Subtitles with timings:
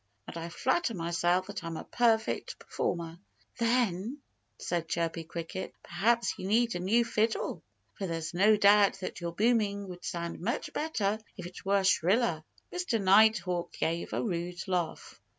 [0.25, 3.19] And I flatter myself that I'm a perfect performer."
[3.59, 4.17] "Then,"
[4.57, 7.61] said Chirpy Cricket, "perhaps you need a new fiddle.
[7.99, 12.43] For there's no doubt that your booming would sound much better if it were shriller."
[12.73, 12.99] Mr.
[12.99, 15.21] Nighthawk gave a rude laugh.